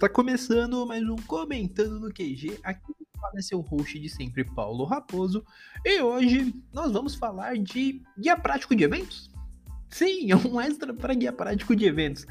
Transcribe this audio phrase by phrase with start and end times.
[0.00, 2.58] Está começando mais um Comentando no QG.
[2.64, 5.44] Aqui fala seu host de sempre, Paulo Raposo.
[5.84, 9.30] E hoje nós vamos falar de guia prático de eventos.
[9.90, 12.26] Sim, é um extra para guia prático de eventos,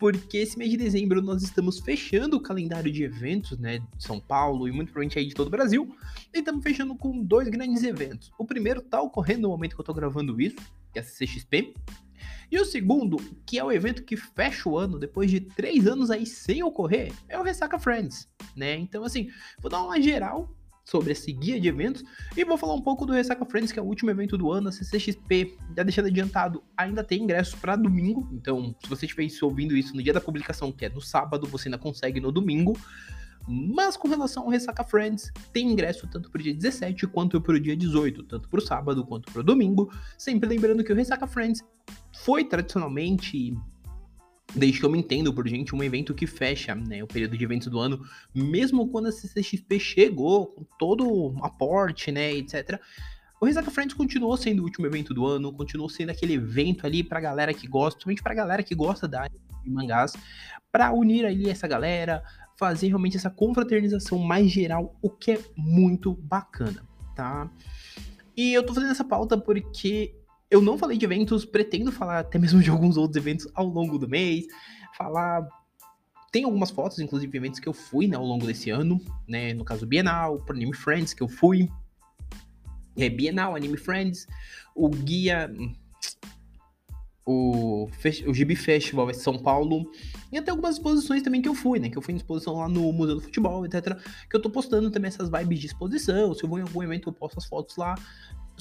[0.00, 4.18] porque esse mês de dezembro nós estamos fechando o calendário de eventos, né, de São
[4.18, 5.94] Paulo e muito provavelmente aí de todo o Brasil,
[6.34, 8.32] e estamos fechando com dois grandes eventos.
[8.36, 10.56] O primeiro está ocorrendo no momento que eu estou gravando isso,
[10.92, 11.72] que é a CCXP,
[12.50, 16.10] e o segundo, que é o evento que fecha o ano depois de três anos
[16.10, 18.76] aí sem ocorrer, é o Ressaca Friends, né?
[18.76, 19.28] Então, assim,
[19.60, 20.54] vou dar uma geral
[20.84, 22.02] sobre esse guia de eventos
[22.36, 24.68] e vou falar um pouco do Ressaca Friends, que é o último evento do ano,
[24.68, 25.56] a CCXP.
[25.76, 30.02] Já deixando adiantado, ainda tem ingressos para domingo, então se você estiver ouvindo isso no
[30.02, 32.76] dia da publicação, que é no sábado, você ainda consegue no domingo.
[33.46, 37.54] Mas com relação ao Ressaca Friends, tem ingresso tanto para o dia 17 quanto para
[37.54, 39.92] o dia 18, tanto para o sábado quanto para o domingo.
[40.16, 41.60] Sempre lembrando que o Ressaca Friends
[42.14, 43.56] foi tradicionalmente,
[44.54, 47.44] desde que eu me entendo por gente, um evento que fecha né, o período de
[47.44, 48.04] eventos do ano,
[48.34, 52.80] mesmo quando a CCXP chegou com todo o aporte, né, etc.
[53.40, 57.02] O Ressaca Friends continuou sendo o último evento do ano, continuou sendo aquele evento ali
[57.02, 59.26] pra galera que gosta, principalmente pra galera que gosta da
[59.62, 60.12] de mangás,
[60.70, 62.22] para unir ali essa galera,
[62.56, 67.50] fazer realmente essa confraternização mais geral, o que é muito bacana, tá?
[68.36, 70.14] E eu tô fazendo essa pauta porque
[70.52, 73.98] eu não falei de eventos, pretendo falar até mesmo de alguns outros eventos ao longo
[73.98, 74.44] do mês,
[74.96, 75.48] falar
[76.30, 79.52] tem algumas fotos, inclusive, de eventos que eu fui né, ao longo desse ano, né?
[79.52, 81.68] No caso, Bienal, pro Anime Friends, que eu fui.
[82.96, 84.26] É, Bienal, Anime Friends,
[84.74, 85.50] o guia
[87.24, 87.88] o,
[88.26, 89.90] o Gibi Festival em São Paulo,
[90.30, 91.88] e até algumas exposições também que eu fui, né?
[91.88, 93.96] Que eu fui em exposição lá no Museu do Futebol, etc.
[94.28, 96.34] Que eu tô postando também essas vibes de exposição.
[96.34, 97.94] Se eu vou em algum evento, eu posto as fotos lá.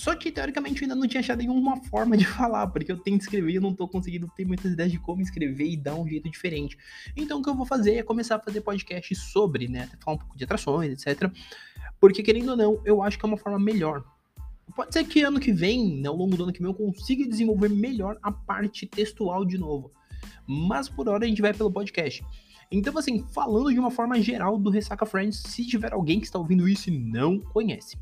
[0.02, 3.22] Só que, teoricamente, eu ainda não tinha achado nenhuma forma de falar, porque eu tento
[3.22, 6.08] escrever e eu não tô conseguindo ter muitas ideias de como escrever e dar um
[6.08, 6.76] jeito diferente.
[7.16, 9.88] Então, o que eu vou fazer é começar a fazer podcast sobre, né?
[10.00, 11.32] Falar um pouco de atrações, etc.
[12.00, 14.04] Porque, querendo ou não, eu acho que é uma forma melhor
[14.76, 17.28] Pode ser que ano que vem, né, ao longo do ano que vem, eu consiga
[17.28, 19.92] desenvolver melhor a parte textual de novo.
[20.48, 22.24] Mas por hora a gente vai pelo podcast.
[22.72, 26.40] Então, assim, falando de uma forma geral do Ressaca Friends, se tiver alguém que está
[26.40, 27.98] ouvindo isso e não conhece,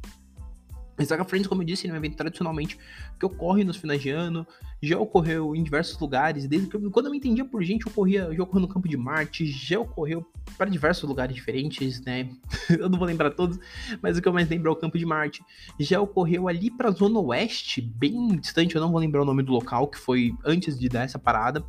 [1.05, 2.77] Saga Friends, como eu disse, é um evento tradicionalmente
[3.19, 4.45] que ocorre nos finais de ano,
[4.81, 8.29] já ocorreu em diversos lugares, desde que eu, quando eu me entendia por gente, ocorria,
[8.33, 10.25] já ocorreu no Campo de Marte, já ocorreu
[10.57, 12.29] para diversos lugares diferentes, né?
[12.69, 13.59] eu não vou lembrar todos,
[14.01, 15.41] mas o que eu mais lembro é o Campo de Marte.
[15.79, 19.43] Já ocorreu ali para a Zona Oeste, bem distante, eu não vou lembrar o nome
[19.43, 21.63] do local, que foi antes de dar essa parada.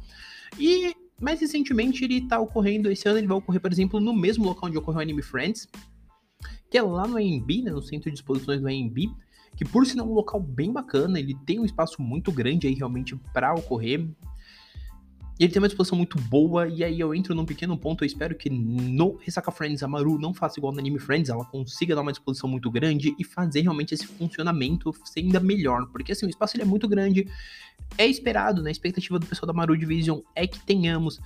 [0.58, 4.44] E mais recentemente ele está ocorrendo, esse ano ele vai ocorrer, por exemplo, no mesmo
[4.44, 5.68] local onde ocorreu o Anime Friends,
[6.70, 9.10] que é lá no AMB, né, no Centro de Exposições do AMB,
[9.56, 12.74] que por sinal é um local bem bacana, ele tem um espaço muito grande aí
[12.74, 14.08] realmente para ocorrer.
[15.38, 18.34] Ele tem uma exposição muito boa, e aí eu entro num pequeno ponto, eu espero
[18.34, 22.02] que no Ressaca Friends a Maru não faça igual no Anime Friends, ela consiga dar
[22.02, 26.28] uma exposição muito grande e fazer realmente esse funcionamento ser ainda melhor, porque assim, o
[26.28, 27.26] espaço ele é muito grande,
[27.96, 31.18] é esperado, né, a expectativa do pessoal da Maru Division é que tenhamos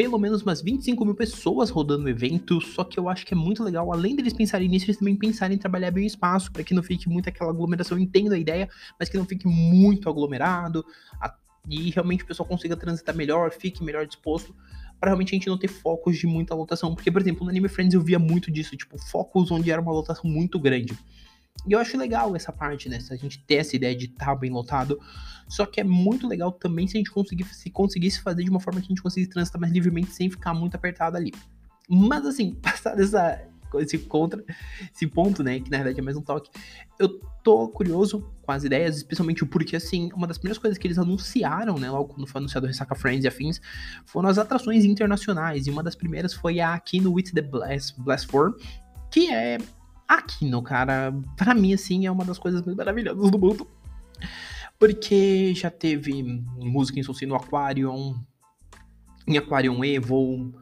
[0.00, 3.36] pelo menos umas 25 mil pessoas rodando o evento, só que eu acho que é
[3.36, 6.64] muito legal, além deles pensarem nisso, eles também pensarem em trabalhar bem o espaço, para
[6.64, 8.66] que não fique muito aquela aglomeração, eu entendo a ideia,
[8.98, 10.82] mas que não fique muito aglomerado,
[11.20, 11.36] a,
[11.68, 14.56] e realmente o pessoal consiga transitar melhor, fique melhor disposto,
[14.98, 17.68] para realmente a gente não ter focos de muita lotação, porque, por exemplo, no Anime
[17.68, 20.96] Friends eu via muito disso, tipo, focos onde era uma lotação muito grande.
[21.66, 23.00] E eu acho legal essa parte, né?
[23.00, 24.98] Se a gente ter essa ideia de estar tá bem lotado.
[25.48, 28.60] Só que é muito legal também se a gente conseguir, se conseguisse fazer de uma
[28.60, 31.32] forma que a gente conseguisse transitar mais livremente sem ficar muito apertado ali.
[31.88, 33.42] Mas assim, passado essa,
[33.78, 34.44] esse contra,
[34.94, 35.58] esse ponto, né?
[35.58, 36.50] Que na verdade é mais um toque.
[36.98, 40.98] Eu tô curioso com as ideias, especialmente porque, assim, uma das primeiras coisas que eles
[40.98, 41.90] anunciaram, né?
[41.90, 43.60] Logo quando foi anunciado o Ressaca Friends e afins,
[44.06, 45.66] foram as atrações internacionais.
[45.66, 48.56] E uma das primeiras foi a Kino with the Blast, Blast 4,
[49.10, 49.58] que é
[50.10, 53.64] Aquino, cara, para mim, assim, é uma das coisas mais maravilhosas do mundo.
[54.76, 56.20] Porque já teve
[56.58, 58.20] música em Soci no Aquarium,
[59.24, 60.52] em Aquarium Evo,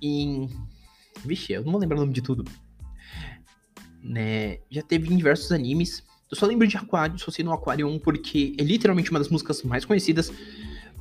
[0.00, 0.48] em.
[1.24, 2.44] Vixe, eu não vou lembrar o nome de tudo.
[4.00, 4.58] Né?
[4.70, 6.04] Já teve em diversos animes.
[6.30, 9.84] Eu só lembro de Aquarium, Soci no Aquarium, porque é literalmente uma das músicas mais
[9.84, 10.32] conhecidas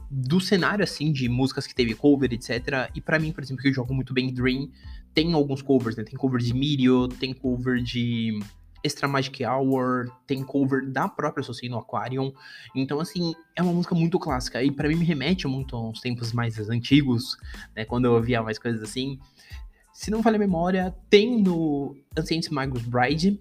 [0.10, 2.90] do cenário, assim, de músicas que teve cover, etc.
[2.96, 4.68] E para mim, por exemplo, que eu jogo muito bem Dream,
[5.14, 6.04] tem alguns covers, né?
[6.04, 8.40] Tem cover de Mirio, tem cover de
[8.84, 12.34] Extra Magic Hour, tem cover da própria no Aquarium.
[12.76, 14.64] Então, assim, é uma música muito clássica.
[14.64, 17.38] E para mim me remete muito aos tempos mais antigos,
[17.76, 17.86] né?
[17.86, 19.20] Quando eu ouvia mais coisas assim.
[19.94, 23.40] Se não falha a memória, tem no Ancient Magus Bride.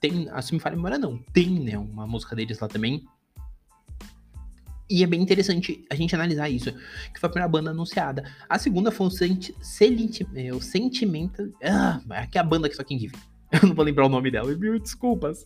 [0.00, 1.18] Tem, se me falha a memória, não.
[1.32, 1.78] Tem, né?
[1.78, 3.06] Uma música deles lá também.
[4.88, 6.70] E é bem interessante a gente analisar isso,
[7.12, 8.24] que foi a primeira banda anunciada.
[8.48, 11.46] A segunda foi o, senti Selint é, o Sentimental...
[11.62, 13.16] Ah, é que é a banda que só quem give.
[13.62, 15.44] Eu não vou lembrar o nome dela, mil desculpas.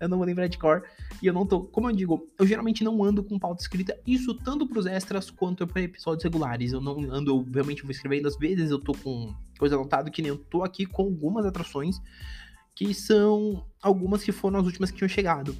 [0.00, 0.82] Eu não vou lembrar de cor.
[1.22, 4.32] E eu não tô, como eu digo, eu geralmente não ando com pauta escrita, isso
[4.32, 6.72] tanto pros extras quanto para episódios regulares.
[6.72, 10.22] Eu não ando, eu realmente vou escrevendo, às vezes eu tô com coisa anotada, que
[10.22, 12.00] nem eu tô aqui com algumas atrações,
[12.74, 15.54] que são algumas que foram as últimas que tinham chegado.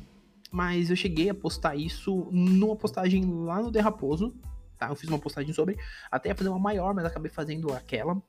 [0.50, 4.34] Mas eu cheguei a postar isso numa postagem lá no Derraposo,
[4.76, 4.88] tá?
[4.88, 5.78] Eu fiz uma postagem sobre,
[6.10, 8.20] até ia fazer uma maior, mas acabei fazendo aquela.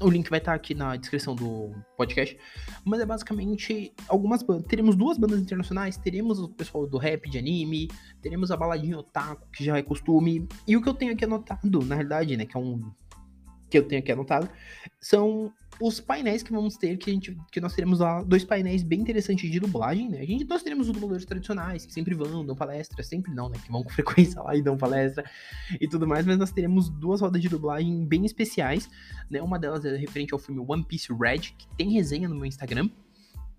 [0.00, 2.38] O link vai estar aqui na descrição do podcast.
[2.84, 4.64] Mas é basicamente algumas bandas.
[4.66, 5.96] Teremos duas bandas internacionais.
[5.96, 7.88] Teremos o pessoal do rap, de anime.
[8.22, 10.46] Teremos a baladinha otaku, que já é costume.
[10.68, 12.46] E o que eu tenho aqui anotado, na realidade, né?
[12.46, 12.92] Que é um.
[13.68, 14.48] Que eu tenho aqui anotado.
[15.00, 18.82] São os painéis que vamos ter, que, a gente, que nós teremos lá dois painéis
[18.82, 20.20] bem interessantes de dublagem, né?
[20.20, 23.58] A gente, nós teremos os dubladores tradicionais, que sempre vão, dão palestra, sempre não, né?
[23.64, 25.24] Que vão com frequência lá e dão palestra
[25.80, 28.90] e tudo mais, mas nós teremos duas rodas de dublagem bem especiais,
[29.30, 29.40] né?
[29.40, 32.90] Uma delas é referente ao filme One Piece Red, que tem resenha no meu Instagram,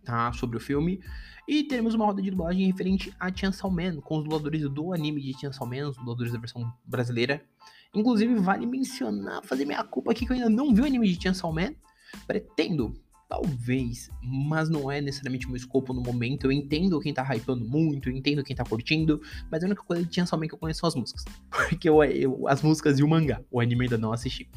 [0.04, 0.31] tá?
[0.33, 1.00] Sobre o filme.
[1.48, 5.21] E teremos uma roda de dublagem referente a Chainsaw Man, com os dubladores do anime
[5.21, 7.42] de Chainsaw Man, os dubladores da versão brasileira.
[7.94, 11.19] Inclusive, vale mencionar, fazer minha culpa aqui que eu ainda não vi o anime de
[11.19, 11.74] Chainsaw Man,
[12.28, 12.94] Pretendo,
[13.30, 16.46] talvez, mas não é necessariamente meu escopo no momento.
[16.48, 19.22] Eu entendo quem tá hypando muito, eu entendo quem tá curtindo,
[19.52, 21.24] mas a única coisa que tinha somente que eu conheço as músicas.
[21.70, 24.50] Porque eu, eu, as músicas e o mangá, o anime ainda não assisti.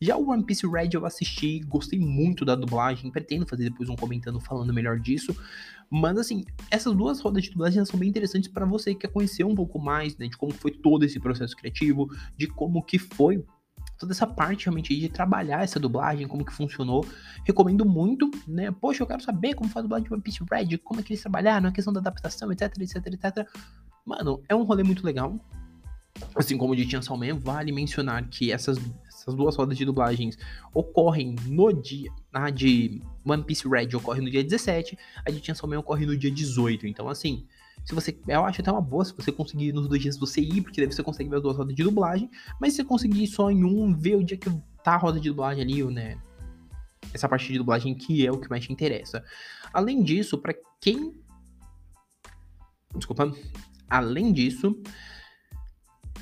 [0.00, 3.96] Já o One Piece Red eu assisti, gostei muito da dublagem, pretendo fazer depois um
[3.96, 5.34] comentando falando melhor disso.
[5.90, 9.44] Mas assim, essas duas rodas de dublagem são bem interessantes para você que quer conhecer
[9.44, 13.44] um pouco mais, né, de como foi todo esse processo criativo, de como que foi
[13.98, 17.04] toda essa parte realmente de trabalhar essa dublagem, como que funcionou.
[17.44, 18.70] Recomendo muito, né?
[18.70, 21.12] Poxa, eu quero saber como faz a dublagem de One Piece Red, como é que
[21.12, 23.48] eles trabalharam, a questão da adaptação, etc, etc, etc.
[24.06, 25.38] Mano, é um rolê muito legal.
[26.34, 30.36] Assim como o de Chainsaw Man, vale mencionar que essas, essas duas rodas de dublagens
[30.74, 32.10] ocorrem no dia.
[32.32, 36.16] A de One Piece Red ocorre no dia 17, a de Chainsaw Man ocorre no
[36.16, 36.86] dia 18.
[36.86, 37.46] Então, assim,
[37.84, 40.62] se você, eu acho até uma boa se você conseguir nos dois dias você ir,
[40.62, 42.30] porque daí você consegue ver as duas rodas de dublagem.
[42.60, 44.50] Mas se você conseguir só em um, ver o dia que
[44.82, 46.20] tá a roda de dublagem ali, né?
[47.12, 49.24] Essa parte de dublagem que é o que mais te interessa.
[49.72, 51.14] Além disso, para quem.
[52.94, 53.32] Desculpa.
[53.88, 54.78] Além disso,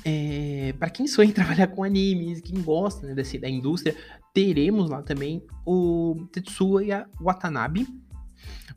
[0.05, 3.95] é, para quem sonha em trabalhar com animes, quem gosta né, desse, da indústria,
[4.33, 7.87] teremos lá também o Tetsuya Watanabe,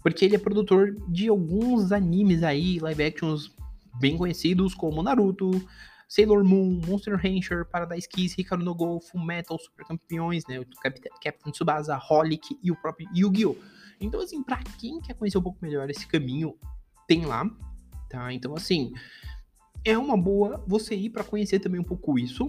[0.02, 3.50] porque ele é produtor de alguns animes aí, live actions
[3.98, 5.50] bem conhecidos como Naruto,
[6.08, 10.64] Sailor Moon, Monster Rancher, Paradise Kiss, Hikaru no Go, Full Metal, Super Campeões, né,
[11.22, 13.56] Captain Tsubasa, Holic e o próprio Yu-Gi-Oh!
[14.00, 16.56] Então, assim, pra quem quer conhecer um pouco melhor esse caminho,
[17.06, 17.48] tem lá,
[18.08, 18.32] tá?
[18.32, 18.92] Então, assim,
[19.84, 22.46] é uma boa você ir para conhecer também um pouco isso.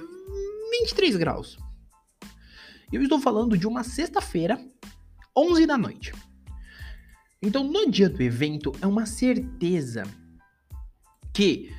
[0.71, 1.57] 23 graus.
[2.91, 4.59] Eu estou falando de uma sexta-feira,
[5.35, 6.13] 11 da noite.
[7.41, 10.03] Então, no dia do evento, é uma certeza
[11.33, 11.71] que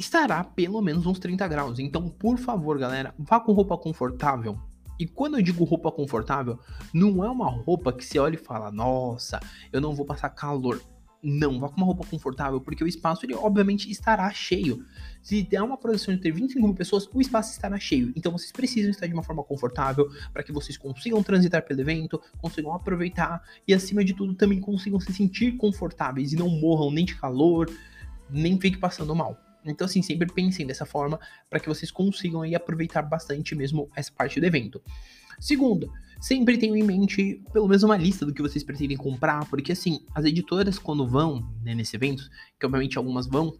[0.00, 1.78] estará pelo menos uns 30 graus.
[1.78, 4.58] Então, por favor, galera, vá com roupa confortável.
[4.98, 6.58] E quando eu digo roupa confortável,
[6.92, 9.40] não é uma roupa que você olha e fala, nossa,
[9.72, 10.80] eu não vou passar calor.
[11.22, 14.84] Não, vá com uma roupa confortável, porque o espaço ele obviamente estará cheio.
[15.22, 18.10] Se der uma projeção de ter 25 mil pessoas, o espaço estará cheio.
[18.16, 22.20] Então vocês precisam estar de uma forma confortável para que vocês consigam transitar pelo evento,
[22.38, 27.04] consigam aproveitar e, acima de tudo, também consigam se sentir confortáveis e não morram nem
[27.04, 27.70] de calor,
[28.30, 29.38] nem fiquem passando mal.
[29.64, 34.12] Então, assim, sempre pensem dessa forma para que vocês consigam aí aproveitar bastante mesmo essa
[34.12, 34.80] parte do evento.
[35.38, 35.90] Segundo,
[36.20, 40.04] sempre tenham em mente pelo menos uma lista do que vocês pretendem comprar, porque assim,
[40.14, 43.58] as editoras quando vão né, nesse evento, que obviamente algumas vão,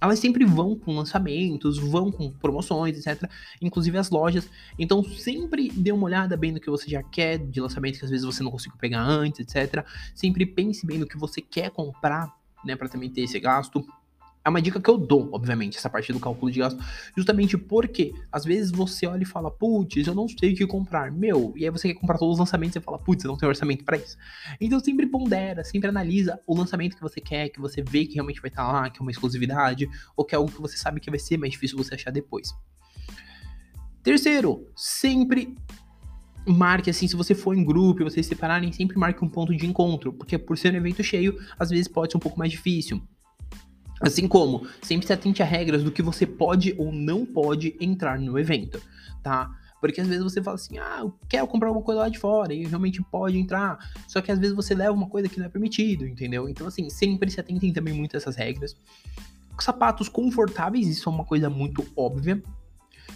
[0.00, 3.30] elas sempre vão com lançamentos, vão com promoções, etc.
[3.62, 4.50] Inclusive as lojas.
[4.78, 8.10] Então sempre dê uma olhada bem no que você já quer de lançamento, que às
[8.10, 9.86] vezes você não conseguiu pegar antes, etc.
[10.14, 12.30] Sempre pense bem no que você quer comprar,
[12.66, 13.82] né, para também ter esse gasto
[14.44, 16.78] é uma dica que eu dou, obviamente, essa parte do cálculo de gasto,
[17.16, 21.10] justamente porque às vezes você olha e fala, putz, eu não sei o que comprar,
[21.10, 23.48] meu, e aí você quer comprar todos os lançamentos e fala, putz, eu não tenho
[23.48, 24.16] orçamento para isso.
[24.60, 28.40] Então sempre pondera, sempre analisa o lançamento que você quer, que você vê que realmente
[28.40, 31.08] vai estar lá, que é uma exclusividade, ou que é algo que você sabe que
[31.08, 32.54] vai ser mais difícil você achar depois.
[34.02, 35.56] Terceiro, sempre
[36.46, 39.66] marque assim, se você for em grupo e vocês separarem, sempre marque um ponto de
[39.66, 43.02] encontro, porque por ser um evento cheio, às vezes pode ser um pouco mais difícil.
[44.04, 48.18] Assim como, sempre se atente a regras do que você pode ou não pode entrar
[48.18, 48.80] no evento,
[49.22, 49.50] tá?
[49.80, 52.54] Porque às vezes você fala assim, ah, eu quero comprar alguma coisa lá de fora
[52.54, 53.78] e realmente pode entrar.
[54.08, 56.48] Só que às vezes você leva uma coisa que não é permitido, entendeu?
[56.48, 58.74] Então, assim, sempre se atentem também muito a essas regras.
[59.58, 62.42] Sapatos confortáveis, isso é uma coisa muito óbvia.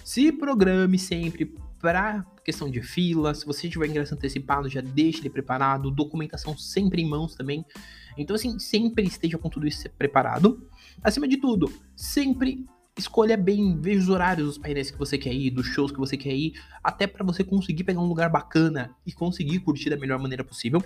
[0.05, 5.31] Se programe sempre para questão de fila, se você tiver ingresso antecipado, já deixe ele
[5.31, 7.65] preparado, documentação sempre em mãos também.
[8.17, 10.69] Então, assim, sempre esteja com tudo isso preparado.
[11.03, 12.67] Acima de tudo, sempre
[12.99, 16.17] escolha bem, veja os horários dos painéis que você quer ir, dos shows que você
[16.17, 20.19] quer ir, até para você conseguir pegar um lugar bacana e conseguir curtir da melhor
[20.19, 20.83] maneira possível.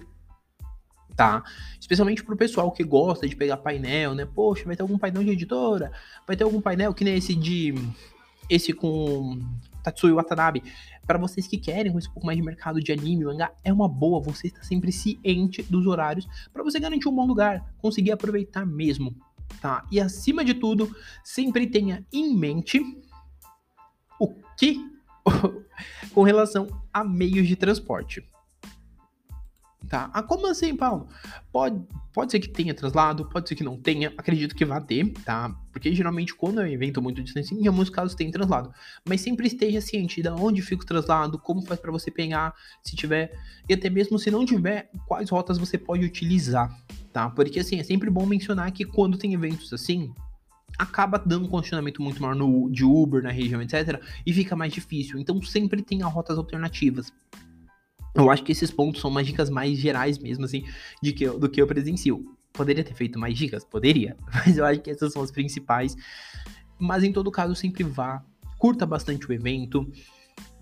[1.16, 1.42] Tá?
[1.78, 4.24] Especialmente pro pessoal que gosta de pegar painel, né?
[4.24, 5.92] Poxa, vai ter algum painel de editora,
[6.26, 7.74] vai ter algum painel que nem esse de
[8.48, 9.40] esse com
[9.82, 10.62] Tatsui Watanabe.
[11.06, 13.88] Para vocês que querem conhecer um pouco mais de mercado de anime, mangá, é uma
[13.88, 18.64] boa você estar sempre ciente dos horários para você garantir um bom lugar, conseguir aproveitar
[18.64, 19.14] mesmo,
[19.60, 19.86] tá?
[19.90, 22.80] E acima de tudo, sempre tenha em mente
[24.18, 24.84] o que
[26.12, 28.24] com relação a meios de transporte.
[29.88, 30.10] Tá?
[30.14, 31.08] Ah, como assim, Paulo?
[31.52, 31.82] Pode,
[32.14, 35.54] pode ser que tenha traslado, pode ser que não tenha, acredito que vai ter, tá?
[35.70, 38.72] Porque geralmente quando é um evento muito distante, em alguns casos tem traslado.
[39.06, 42.96] Mas sempre esteja ciente de onde fica o traslado, como faz para você pegar, se
[42.96, 46.74] tiver, e até mesmo se não tiver, quais rotas você pode utilizar,
[47.12, 47.30] tá?
[47.30, 50.12] Porque assim, é sempre bom mencionar que quando tem eventos assim,
[50.78, 54.00] acaba dando um condicionamento muito maior no, de Uber na região, etc.
[54.24, 55.18] E fica mais difícil.
[55.18, 57.12] Então sempre tenha rotas alternativas.
[58.14, 60.64] Eu acho que esses pontos são umas dicas mais gerais mesmo, assim,
[61.02, 62.36] de que eu, do que eu presencio.
[62.52, 63.64] Poderia ter feito mais dicas?
[63.64, 64.16] Poderia.
[64.32, 65.96] Mas eu acho que essas são as principais.
[66.78, 68.22] Mas em todo caso, sempre vá,
[68.58, 69.90] curta bastante o evento.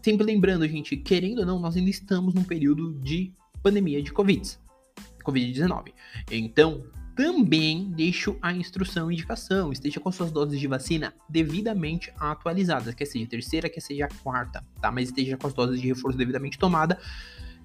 [0.03, 4.60] Sempre lembrando, gente, querendo ou não, nós ainda estamos num período de pandemia de Covid.
[5.23, 5.93] Covid-19.
[6.31, 6.85] Então,
[7.17, 9.73] também deixo a instrução e indicação.
[9.73, 14.23] Esteja com suas doses de vacina devidamente atualizadas, quer seja a terceira, quer seja a
[14.23, 14.91] quarta, tá?
[14.91, 16.99] Mas esteja com as doses de reforço devidamente tomada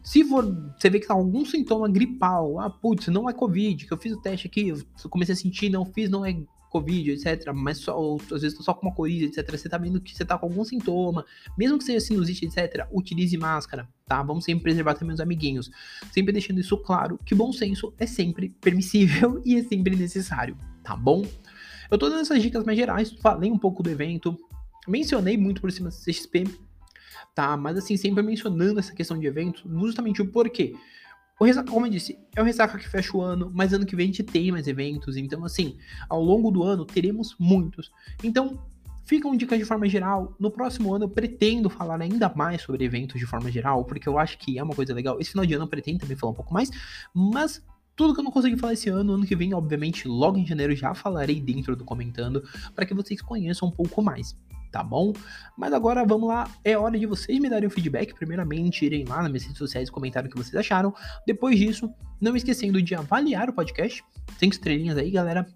[0.06, 0.46] se for,
[0.78, 4.14] você vê que tá algum sintoma gripal, ah, putz, não é Covid, que eu fiz
[4.14, 6.38] o teste aqui, eu comecei a sentir, não fiz, não é
[6.76, 7.54] Covid, etc.
[7.54, 9.50] Mas só, às vezes só com uma coriza, etc.
[9.58, 11.26] Você tá vendo que você tá com algum sintoma,
[11.58, 12.86] mesmo que seja sinusite, etc.
[12.92, 14.22] Utilize máscara, tá?
[14.22, 15.72] Vamos sempre preservar também os amiguinhos.
[16.12, 20.98] Sempre deixando isso claro que bom senso é sempre permissível e é sempre necessário, tá
[20.98, 21.26] bom?
[21.90, 24.38] Eu tô dando essas dicas mais gerais, falei um pouco do evento,
[24.86, 26.44] mencionei muito por cima do CXP,
[27.34, 27.56] tá?
[27.56, 30.76] Mas assim, sempre mencionando essa questão de eventos, justamente o porquê.
[31.38, 34.06] O como eu disse, é o Ressaca que fecha o ano, mas ano que vem
[34.06, 35.78] a gente tem mais eventos, então assim,
[36.08, 37.92] ao longo do ano teremos muitos.
[38.24, 38.58] Então,
[39.04, 40.34] ficam dicas de forma geral.
[40.40, 44.18] No próximo ano eu pretendo falar ainda mais sobre eventos de forma geral, porque eu
[44.18, 45.20] acho que é uma coisa legal.
[45.20, 46.70] Esse final de ano eu pretendo também falar um pouco mais,
[47.14, 47.62] mas
[47.98, 50.76] tudo que eu não consegui falar esse ano, ano que vem, obviamente, logo em janeiro
[50.76, 54.36] já falarei dentro do comentando, para que vocês conheçam um pouco mais
[54.76, 55.14] tá bom?
[55.58, 58.14] Mas agora vamos lá, é hora de vocês me darem o feedback.
[58.14, 60.94] Primeiramente, irem lá nas minhas redes sociais e comentarem o que vocês acharam.
[61.26, 61.90] Depois disso,
[62.20, 64.04] não esquecendo de avaliar o podcast.
[64.38, 65.48] Cinco estrelinhas aí, galera.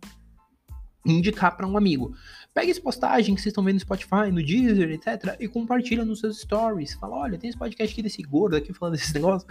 [1.05, 2.15] indicar para um amigo.
[2.51, 5.38] Pega essa postagem que vocês estão vendo no Spotify, no Deezer, etc.
[5.39, 6.96] E compartilha nos seus stories.
[6.96, 9.46] Fala, olha, tem esse podcast aqui desse gordo aqui falando desses negócios.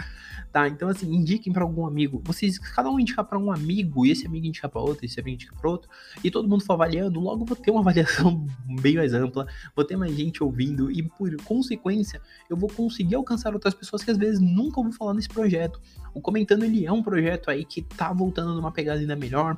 [0.53, 2.21] Tá, então assim, indiquem para algum amigo.
[2.25, 5.37] Vocês, cada um indicar para um amigo, e esse amigo indicar para outro, esse amigo
[5.37, 5.89] indicar para outro,
[6.25, 8.45] e todo mundo for avaliando, logo vou ter uma avaliação
[8.81, 13.55] bem mais ampla, vou ter mais gente ouvindo, e por consequência, eu vou conseguir alcançar
[13.55, 15.81] outras pessoas que às vezes nunca ouviram falar nesse projeto.
[16.13, 19.57] O Comentando, ele é um projeto aí que tá voltando numa pegada ainda melhor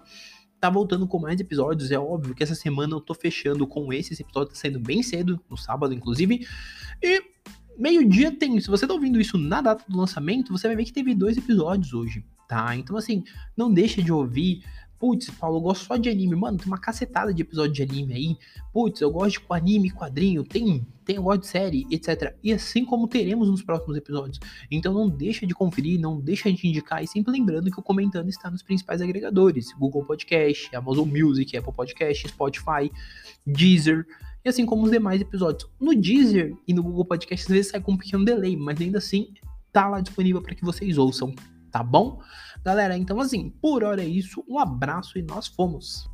[0.60, 1.90] tá voltando com mais episódios.
[1.90, 4.12] É óbvio que essa semana eu tô fechando com esse.
[4.12, 6.46] Esse episódio tá saindo bem cedo, no sábado, inclusive.
[7.02, 7.22] E
[7.78, 8.60] meio-dia tem.
[8.60, 11.38] Se você tá ouvindo isso na data do lançamento, você vai ver que teve dois
[11.38, 12.76] episódios hoje, tá?
[12.76, 13.24] Então, assim,
[13.56, 14.62] não deixa de ouvir.
[15.00, 16.36] Putz, Paulo, eu gosto só de anime.
[16.36, 18.36] Mano, tem uma cacetada de episódio de anime aí.
[18.70, 22.36] Putz, eu gosto de anime, quadrinho, tem, tem eu gosto de série, etc.
[22.44, 24.38] E assim como teremos nos próximos episódios.
[24.70, 27.02] Então não deixa de conferir, não deixa de indicar.
[27.02, 29.72] E sempre lembrando que o Comentando está nos principais agregadores.
[29.72, 32.92] Google Podcast, Amazon Music, Apple Podcast, Spotify,
[33.46, 34.06] Deezer
[34.44, 35.66] e assim como os demais episódios.
[35.80, 38.98] No Deezer e no Google Podcast às vezes sai com um pequeno delay, mas ainda
[38.98, 39.32] assim
[39.72, 41.34] tá lá disponível para que vocês ouçam,
[41.70, 42.20] tá bom?
[42.64, 46.09] Galera, então assim, por hora é isso, um abraço e nós fomos!